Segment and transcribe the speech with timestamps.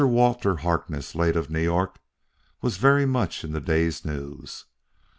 [0.03, 1.99] Walter Harkness, late of New York,
[2.59, 4.65] was very much in the day's news.